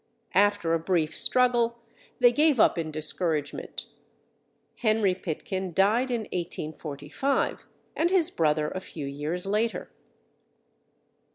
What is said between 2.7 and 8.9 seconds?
in discouragement. Henry Pitkin died in 1845, and his brother, a